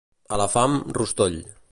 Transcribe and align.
A 0.37 0.39
la 0.41 0.47
fam, 0.53 0.79
rostoll. 0.99 1.39